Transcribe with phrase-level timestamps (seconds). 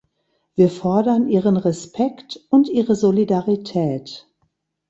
[0.55, 4.27] Wir fordern Ihren Respekt und Ihre Solidarität.